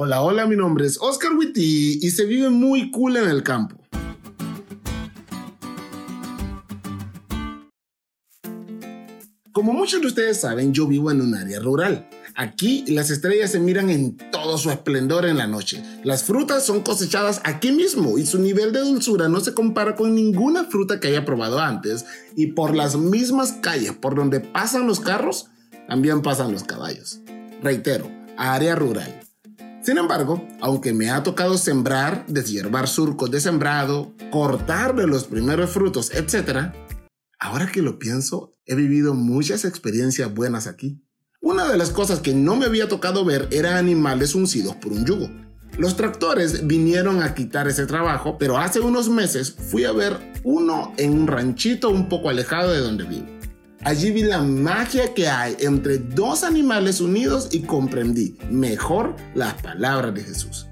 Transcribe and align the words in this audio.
Hola, 0.00 0.22
hola, 0.22 0.46
mi 0.46 0.54
nombre 0.54 0.86
es 0.86 0.96
Oscar 1.00 1.32
Witty 1.32 1.98
y 2.00 2.10
se 2.12 2.24
vive 2.24 2.50
muy 2.50 2.92
cool 2.92 3.16
en 3.16 3.28
el 3.28 3.42
campo. 3.42 3.82
Como 9.50 9.72
muchos 9.72 10.00
de 10.00 10.06
ustedes 10.06 10.40
saben, 10.40 10.72
yo 10.72 10.86
vivo 10.86 11.10
en 11.10 11.20
un 11.20 11.34
área 11.34 11.58
rural. 11.58 12.08
Aquí 12.36 12.84
las 12.86 13.10
estrellas 13.10 13.50
se 13.50 13.58
miran 13.58 13.90
en 13.90 14.16
todo 14.30 14.56
su 14.56 14.70
esplendor 14.70 15.26
en 15.26 15.36
la 15.36 15.48
noche. 15.48 15.82
Las 16.04 16.22
frutas 16.22 16.64
son 16.64 16.82
cosechadas 16.82 17.40
aquí 17.42 17.72
mismo 17.72 18.18
y 18.18 18.26
su 18.26 18.38
nivel 18.38 18.72
de 18.72 18.78
dulzura 18.78 19.28
no 19.28 19.40
se 19.40 19.52
compara 19.52 19.96
con 19.96 20.14
ninguna 20.14 20.66
fruta 20.66 21.00
que 21.00 21.08
haya 21.08 21.24
probado 21.24 21.58
antes. 21.58 22.06
Y 22.36 22.52
por 22.52 22.76
las 22.76 22.96
mismas 22.96 23.50
calles 23.50 23.94
por 23.94 24.14
donde 24.14 24.38
pasan 24.38 24.86
los 24.86 25.00
carros, 25.00 25.50
también 25.88 26.22
pasan 26.22 26.52
los 26.52 26.62
caballos. 26.62 27.18
Reitero, 27.60 28.08
área 28.36 28.76
rural. 28.76 29.27
Sin 29.88 29.96
embargo, 29.96 30.46
aunque 30.60 30.92
me 30.92 31.08
ha 31.08 31.22
tocado 31.22 31.56
sembrar, 31.56 32.26
deshiervar 32.26 32.88
surcos 32.88 33.30
de 33.30 33.40
sembrado, 33.40 34.12
cortarle 34.30 35.06
los 35.06 35.24
primeros 35.24 35.70
frutos, 35.70 36.10
etc., 36.10 36.74
ahora 37.38 37.72
que 37.72 37.80
lo 37.80 37.98
pienso, 37.98 38.52
he 38.66 38.74
vivido 38.74 39.14
muchas 39.14 39.64
experiencias 39.64 40.34
buenas 40.34 40.66
aquí. 40.66 41.02
Una 41.40 41.66
de 41.66 41.78
las 41.78 41.88
cosas 41.88 42.20
que 42.20 42.34
no 42.34 42.54
me 42.54 42.66
había 42.66 42.86
tocado 42.86 43.24
ver 43.24 43.48
era 43.50 43.78
animales 43.78 44.34
uncidos 44.34 44.76
por 44.76 44.92
un 44.92 45.06
yugo. 45.06 45.30
Los 45.78 45.96
tractores 45.96 46.66
vinieron 46.66 47.22
a 47.22 47.32
quitar 47.32 47.66
ese 47.66 47.86
trabajo, 47.86 48.36
pero 48.36 48.58
hace 48.58 48.80
unos 48.80 49.08
meses 49.08 49.56
fui 49.70 49.86
a 49.86 49.92
ver 49.92 50.18
uno 50.44 50.92
en 50.98 51.18
un 51.18 51.26
ranchito 51.26 51.88
un 51.88 52.10
poco 52.10 52.28
alejado 52.28 52.72
de 52.72 52.80
donde 52.80 53.04
vivo. 53.04 53.37
Allí 53.84 54.10
vi 54.10 54.22
la 54.22 54.42
magia 54.42 55.14
que 55.14 55.28
hay 55.28 55.56
entre 55.60 55.98
dos 55.98 56.42
animales 56.42 57.00
unidos 57.00 57.48
y 57.52 57.60
comprendí 57.60 58.36
mejor 58.50 59.14
las 59.34 59.54
palabras 59.54 60.12
de 60.14 60.22
Jesús. 60.22 60.66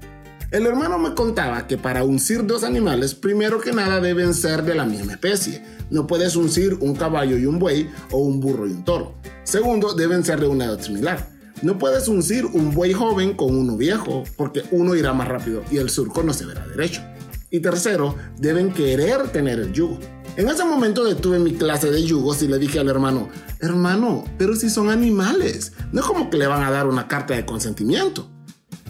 El 0.51 0.65
hermano 0.65 0.97
me 0.97 1.13
contaba 1.13 1.67
que 1.67 1.77
para 1.77 2.03
uncir 2.03 2.45
dos 2.45 2.63
animales, 2.63 3.15
primero 3.15 3.59
que 3.59 3.71
nada 3.71 4.01
deben 4.01 4.33
ser 4.33 4.63
de 4.63 4.75
la 4.75 4.85
misma 4.85 5.13
especie. 5.13 5.63
No 5.89 6.05
puedes 6.05 6.35
uncir 6.35 6.75
un 6.81 6.95
caballo 6.95 7.37
y 7.37 7.45
un 7.45 7.59
buey 7.59 7.89
o 8.11 8.19
un 8.19 8.41
burro 8.41 8.67
y 8.67 8.71
un 8.71 8.83
toro. 8.83 9.15
Segundo, 9.43 9.93
deben 9.93 10.23
ser 10.25 10.41
de 10.41 10.47
una 10.47 10.65
edad 10.65 10.81
similar. 10.81 11.29
No 11.61 11.77
puedes 11.77 12.07
uncir 12.07 12.45
un 12.45 12.73
buey 12.73 12.93
joven 12.93 13.33
con 13.33 13.55
uno 13.55 13.77
viejo, 13.77 14.23
porque 14.35 14.63
uno 14.71 14.95
irá 14.95 15.13
más 15.13 15.27
rápido 15.27 15.63
y 15.71 15.77
el 15.77 15.89
surco 15.89 16.23
no 16.23 16.33
se 16.33 16.45
verá 16.45 16.67
derecho. 16.67 17.01
Y 17.49 17.61
tercero, 17.61 18.15
deben 18.37 18.73
querer 18.73 19.29
tener 19.29 19.59
el 19.59 19.71
yugo. 19.71 19.97
En 20.37 20.47
ese 20.49 20.63
momento 20.63 21.03
detuve 21.03 21.39
mi 21.39 21.55
clase 21.55 21.89
de 21.89 22.03
yugos 22.03 22.43
y 22.43 22.47
le 22.47 22.59
dije 22.59 22.77
al 22.77 22.89
hermano, 22.89 23.27
hermano, 23.59 24.23
pero 24.37 24.55
si 24.55 24.69
son 24.69 24.91
animales, 24.91 25.73
no 25.91 26.01
es 26.01 26.05
como 26.05 26.29
que 26.29 26.37
le 26.37 26.45
van 26.45 26.61
a 26.61 26.69
dar 26.69 26.85
una 26.85 27.07
carta 27.07 27.33
de 27.33 27.43
consentimiento. 27.43 28.29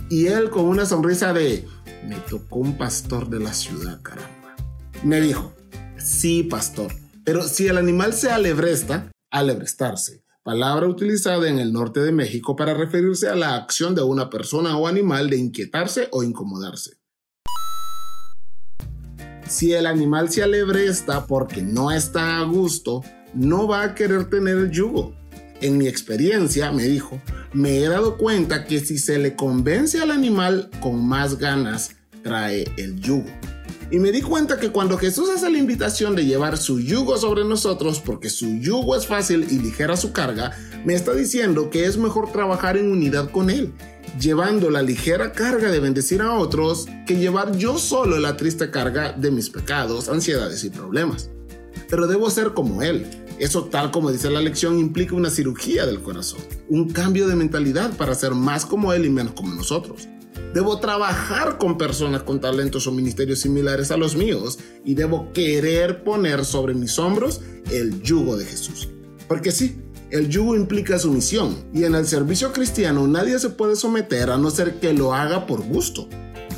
Y 0.10 0.28
él 0.28 0.50
con 0.50 0.66
una 0.66 0.86
sonrisa 0.86 1.32
de, 1.32 1.66
me 2.06 2.18
tocó 2.18 2.60
un 2.60 2.78
pastor 2.78 3.30
de 3.30 3.40
la 3.40 3.54
ciudad, 3.54 4.02
caramba. 4.02 4.58
Me 5.06 5.22
dijo, 5.22 5.56
sí, 5.98 6.44
pastor, 6.44 6.94
pero 7.24 7.42
si 7.44 7.68
el 7.68 7.78
animal 7.78 8.12
se 8.12 8.30
alebresta, 8.30 9.10
alebrestarse, 9.32 10.26
palabra 10.44 10.86
utilizada 10.86 11.48
en 11.48 11.60
el 11.60 11.72
norte 11.72 12.02
de 12.02 12.12
México 12.12 12.58
para 12.58 12.74
referirse 12.74 13.30
a 13.30 13.36
la 13.36 13.56
acción 13.56 13.96
de 13.96 14.02
una 14.02 14.30
persona 14.30 14.76
o 14.76 14.86
animal 14.86 15.30
de 15.30 15.38
inquietarse 15.38 16.10
o 16.12 16.24
incomodarse. 16.24 16.98
Si 19.50 19.74
el 19.74 19.86
animal 19.86 20.30
se 20.30 20.44
alebresta 20.44 21.26
porque 21.26 21.62
no 21.62 21.92
está 21.92 22.40
a 22.40 22.44
gusto, 22.44 23.04
no 23.34 23.68
va 23.68 23.84
a 23.84 23.96
querer 23.96 24.30
tener 24.30 24.58
el 24.58 24.72
yugo. 24.72 25.16
En 25.62 25.78
mi 25.78 25.88
experiencia, 25.88 26.72
me 26.72 26.84
dijo, 26.84 27.22
me 27.54 27.78
he 27.78 27.88
dado 27.88 28.18
cuenta 28.18 28.66
que 28.66 28.80
si 28.80 28.98
se 28.98 29.18
le 29.18 29.36
convence 29.36 30.02
al 30.02 30.12
animal 30.12 30.70
con 30.82 31.04
más 31.08 31.38
ganas, 31.38 31.92
trae 32.24 32.70
el 32.78 33.00
yugo. 33.00 33.30
Y 33.90 34.00
me 34.00 34.12
di 34.12 34.22
cuenta 34.22 34.60
que 34.60 34.70
cuando 34.70 34.98
Jesús 34.98 35.30
hace 35.30 35.50
la 35.50 35.58
invitación 35.58 36.14
de 36.16 36.26
llevar 36.26 36.58
su 36.58 36.82
yugo 36.82 37.18
sobre 37.18 37.46
nosotros, 37.46 38.02
porque 38.02 38.30
su 38.30 38.60
yugo 38.60 38.98
es 38.98 39.08
fácil 39.08 39.48
y 39.50 39.60
ligera 39.60 39.96
su 39.96 40.12
carga, 40.12 40.52
me 40.84 40.94
está 40.94 41.14
diciendo 41.14 41.70
que 41.70 41.86
es 41.86 41.98
mejor 41.98 42.34
trabajar 42.34 42.76
en 42.76 42.92
unidad 42.92 43.32
con 43.32 43.50
Él 43.50 43.74
llevando 44.20 44.70
la 44.70 44.82
ligera 44.82 45.32
carga 45.32 45.70
de 45.70 45.80
bendecir 45.80 46.22
a 46.22 46.34
otros 46.34 46.88
que 47.06 47.18
llevar 47.18 47.56
yo 47.58 47.78
solo 47.78 48.18
la 48.20 48.38
triste 48.38 48.72
carga 48.72 49.14
de 49.14 49.32
mis 49.32 49.50
pecados, 49.50 50.10
ansiedades 50.10 50.64
y 50.64 50.70
problemas. 50.70 51.30
Pero 51.90 52.08
debo 52.08 52.30
ser 52.30 52.54
como 52.54 52.82
Él. 52.82 53.06
Eso, 53.40 53.66
tal 53.66 53.92
como 53.92 54.12
dice 54.12 54.32
la 54.32 54.42
lección, 54.42 54.80
implica 54.80 55.16
una 55.16 55.30
cirugía 55.30 55.86
del 55.86 56.02
corazón, 56.02 56.40
un 56.70 56.90
cambio 56.90 57.28
de 57.28 57.36
mentalidad 57.36 57.96
para 57.96 58.16
ser 58.16 58.34
más 58.34 58.66
como 58.66 58.94
Él 58.94 59.06
y 59.06 59.10
menos 59.10 59.34
como 59.34 59.54
nosotros. 59.54 60.08
Debo 60.54 60.80
trabajar 60.80 61.58
con 61.60 61.78
personas 61.78 62.24
con 62.24 62.42
talentos 62.42 62.88
o 62.88 62.92
ministerios 62.92 63.40
similares 63.40 63.92
a 63.92 63.98
los 63.98 64.16
míos 64.16 64.58
y 64.84 64.96
debo 64.96 65.32
querer 65.34 66.04
poner 66.04 66.46
sobre 66.46 66.74
mis 66.74 66.98
hombros 66.98 67.42
el 67.72 68.02
yugo 68.02 68.38
de 68.38 68.46
Jesús. 68.46 68.90
Porque 69.28 69.52
sí, 69.52 69.78
el 70.10 70.30
yugo 70.30 70.56
implica 70.56 70.98
sumisión 70.98 71.66
y 71.74 71.84
en 71.84 71.94
el 71.96 72.08
servicio 72.08 72.54
cristiano 72.54 73.08
nadie 73.08 73.40
se 73.40 73.50
puede 73.50 73.76
someter 73.76 74.30
a 74.30 74.38
no 74.38 74.50
ser 74.50 74.80
que 74.80 74.94
lo 74.94 75.14
haga 75.14 75.46
por 75.46 75.62
gusto. 75.62 76.08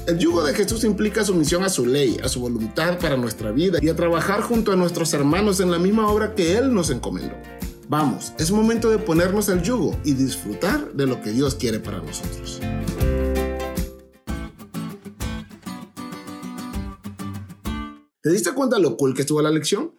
El 0.06 0.20
yugo 0.20 0.44
de 0.44 0.54
Jesús 0.54 0.84
implica 0.84 1.24
sumisión 1.24 1.64
a 1.64 1.70
su 1.70 1.86
ley, 1.86 2.18
a 2.24 2.30
su 2.30 2.42
voluntad 2.42 3.00
para 3.00 3.18
nuestra 3.18 3.52
vida 3.52 3.80
y 3.82 3.90
a 3.90 3.96
trabajar 3.96 4.42
junto 4.42 4.72
a 4.72 4.76
nuestros 4.76 5.14
hermanos 5.14 5.59
en 5.59 5.72
la 5.72 5.80
misma 5.80 6.08
obra 6.12 6.36
que 6.36 6.58
Él 6.58 6.74
nos 6.74 6.90
encomendó. 6.90 7.36
Vamos, 7.88 8.34
es 8.38 8.52
momento 8.52 8.92
de 8.92 9.00
ponernos 9.00 9.50
el 9.50 9.64
yugo 9.64 10.00
y 10.04 10.14
disfrutar 10.14 10.94
de 10.94 11.08
lo 11.08 11.22
que 11.22 11.32
Dios 11.32 11.56
quiere 11.56 11.80
para 11.80 12.00
nosotros. 12.00 12.59
¿Te 18.22 18.30
diste 18.30 18.54
cuenta 18.54 18.78
lo 18.78 18.96
cool 18.96 19.16
que 19.16 19.22
estuvo 19.22 19.42
la 19.42 19.50
lección? 19.50 19.99